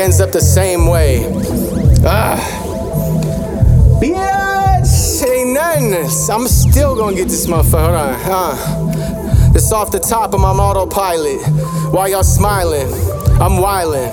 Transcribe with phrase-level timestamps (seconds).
[0.00, 1.24] ends up the same way.
[2.04, 2.38] Ah.
[4.00, 5.94] Bitch, ain't nothing.
[6.30, 7.84] I'm still gonna get this motherfucker.
[7.84, 8.14] Hold on.
[8.20, 9.54] Huh.
[9.54, 11.40] It's off the top of my autopilot.
[11.92, 12.86] While y'all smiling,
[13.40, 14.12] I'm wildin'.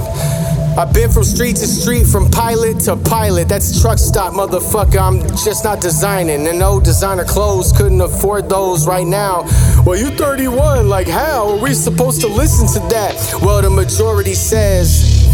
[0.77, 3.47] I've been from street to street, from pilot to pilot.
[3.47, 4.99] That's truck stop, motherfucker.
[4.99, 6.47] I'm just not designing.
[6.47, 9.43] And no designer clothes couldn't afford those right now.
[9.85, 13.15] Well, you 31, like how are we supposed to listen to that?
[13.41, 15.24] Well, the majority says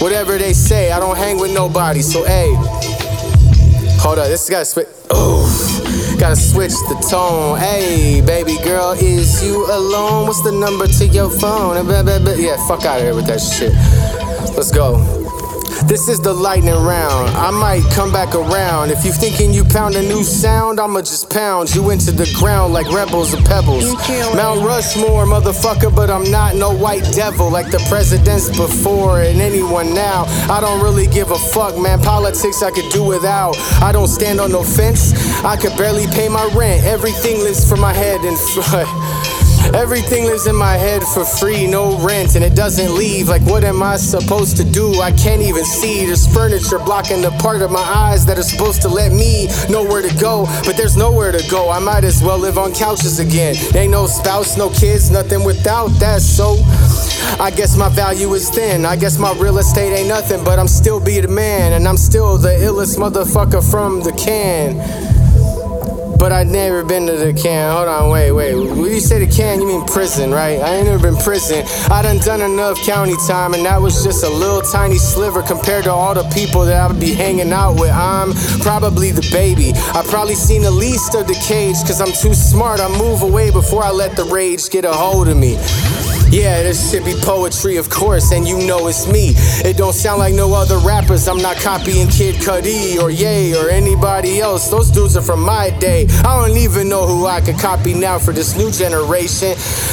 [0.00, 0.92] whatever they say.
[0.92, 2.54] I don't hang with nobody, so hey.
[4.00, 4.88] Hold up, this gotta switch.
[5.10, 7.58] Oh, gotta switch the tone.
[7.58, 10.26] Hey, baby girl, is you alone?
[10.26, 11.76] What's the number to your phone?
[12.38, 13.72] Yeah, fuck out of here with that shit.
[14.56, 15.23] Let's go.
[15.82, 17.30] This is the lightning round.
[17.36, 18.90] I might come back around.
[18.90, 22.72] If you thinking you pound a new sound, I'ma just pound you into the ground
[22.72, 23.84] like rebels or pebbles.
[24.34, 29.94] Mount Rushmore, motherfucker, but I'm not no white devil like the presidents before and anyone
[29.94, 30.24] now.
[30.48, 32.00] I don't really give a fuck, man.
[32.00, 33.56] Politics I could do without.
[33.82, 35.12] I don't stand on no fence.
[35.44, 36.84] I could barely pay my rent.
[36.84, 38.38] Everything lives from my head and.
[39.72, 43.28] Everything lives in my head for free, no rent, and it doesn't leave.
[43.28, 45.00] Like, what am I supposed to do?
[45.00, 46.06] I can't even see.
[46.06, 49.82] There's furniture blocking the part of my eyes that are supposed to let me know
[49.82, 51.70] where to go, but there's nowhere to go.
[51.70, 53.56] I might as well live on couches again.
[53.74, 56.56] Ain't no spouse, no kids, nothing without that, so.
[57.40, 58.84] I guess my value is thin.
[58.84, 61.96] I guess my real estate ain't nothing, but I'm still be the man, and I'm
[61.96, 65.13] still the illest motherfucker from the can.
[66.18, 67.72] But I never been to the can.
[67.74, 68.54] Hold on, wait, wait.
[68.54, 70.58] When you say the can, you mean prison, right?
[70.60, 71.64] I ain't never been prison.
[71.90, 75.84] I done done enough county time, and that was just a little tiny sliver compared
[75.84, 77.90] to all the people that I would be hanging out with.
[77.90, 79.72] I'm probably the baby.
[79.74, 82.80] I probably seen the least of the cage, cause I'm too smart.
[82.80, 85.56] I move away before I let the rage get a hold of me.
[86.34, 89.34] Yeah, this shit be poetry, of course, and you know it's me.
[89.64, 91.28] It don't sound like no other rappers.
[91.28, 94.68] I'm not copying Kid Cudi or Ye or anybody else.
[94.68, 96.08] Those dudes are from my day.
[96.24, 99.50] I don't even know who I could copy now for this new generation.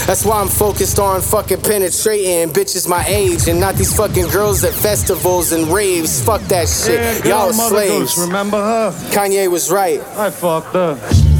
[0.07, 4.63] That's why I'm focused on fucking penetrating bitches my age and not these fucking girls
[4.63, 6.23] at festivals and raves.
[6.25, 7.23] Fuck that shit.
[7.23, 8.15] Yeah, Y'all slaves.
[8.15, 8.91] Goose, remember her?
[9.11, 9.99] Kanye was right.
[10.17, 11.30] I fucked her.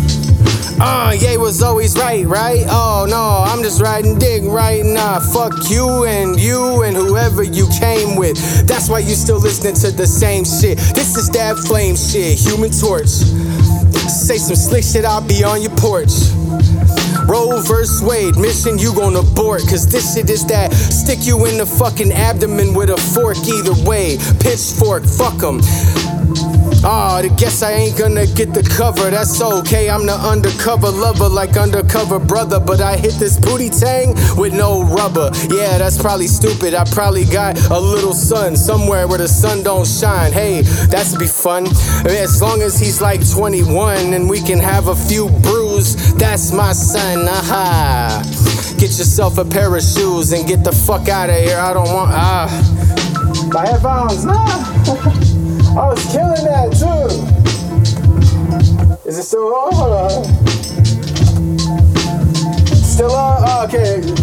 [0.83, 2.65] Uh, Ye was always right, right?
[2.67, 5.19] Oh no, I'm just riding dick right now.
[5.19, 8.35] Fuck you and you and whoever you came with.
[8.65, 10.79] That's why you still listening to the same shit.
[10.95, 13.09] This is that flame shit, human torch.
[14.09, 16.13] Say some slick shit, I'll be on your porch.
[17.27, 18.01] Roe vs.
[18.01, 19.61] Wade, mission you gon' abort.
[19.69, 23.75] Cause this shit is that stick you in the fucking abdomen with a fork either
[23.87, 24.17] way.
[24.39, 25.61] Pitchfork, fuck 'em.
[26.83, 29.11] Oh, I guess I ain't gonna get the cover.
[29.11, 29.87] That's okay.
[29.87, 32.59] I'm the undercover lover, like undercover brother.
[32.59, 35.29] But I hit this booty tang with no rubber.
[35.49, 36.73] Yeah, that's probably stupid.
[36.73, 40.33] I probably got a little son somewhere where the sun don't shine.
[40.33, 41.67] Hey, that's be fun.
[42.07, 46.73] As long as he's like 21 and we can have a few brews, that's my
[46.73, 47.27] son.
[47.27, 48.23] Aha.
[48.79, 51.59] Get yourself a pair of shoes and get the fuck out of here.
[51.59, 52.09] I don't want.
[52.11, 52.49] Ah.
[53.53, 54.25] My headphones.
[54.25, 55.27] No.
[59.21, 59.73] it still on?
[59.73, 60.23] Hold on.
[62.65, 63.43] Still on?
[63.45, 64.20] Oh, okay.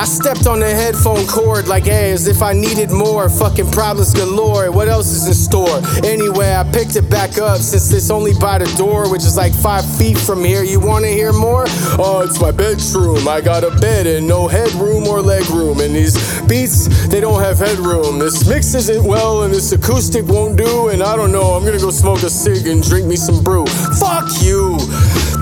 [0.00, 3.28] I stepped on the headphone cord like hey, as if I needed more.
[3.28, 4.72] Fucking problems galore.
[4.72, 5.82] What else is in store?
[6.02, 9.52] Anyway, I picked it back up since it's only by the door, which is like
[9.52, 10.62] five feet from here.
[10.62, 11.64] You wanna hear more?
[12.00, 13.28] Oh, it's my bedroom.
[13.28, 15.84] I got a bed and no headroom or legroom.
[15.84, 16.16] And these
[16.48, 18.20] beats, they don't have headroom.
[18.20, 20.88] This mix isn't well and this acoustic won't do.
[20.88, 23.66] And I don't know, I'm gonna go smoke a cig and drink me some brew.
[24.00, 24.59] Fuck you.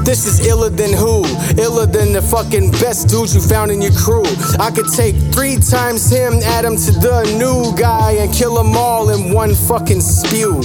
[0.08, 1.22] This is iller than who?
[1.60, 4.24] Iller than the fucking best dude you found in your crew.
[4.58, 8.74] I could take three times him, add him to the new guy, and kill them
[8.74, 10.62] all in one fucking spew.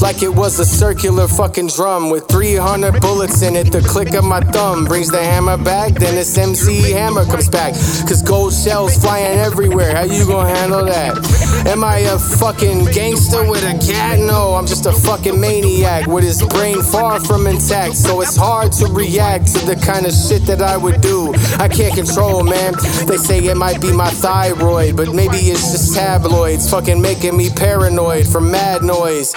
[0.00, 3.72] Like it was a circular fucking drum with 300 bullets in it.
[3.72, 7.74] The click of my thumb brings the hammer back, then this MC hammer comes back.
[8.06, 9.94] Cause gold shells flying everywhere.
[9.96, 11.18] How you gonna handle that?
[11.66, 14.20] Am I a fucking gangster with a cat?
[14.20, 17.96] No, I'm just a fucking maniac with his brain far from intact.
[17.96, 21.34] So it's hard to react to the kind of shit that I would do.
[21.58, 22.74] I can't control, man.
[23.06, 27.50] They say it might be my thyroid, but maybe it's just tabloids fucking making me
[27.50, 29.34] paranoid from mad noise.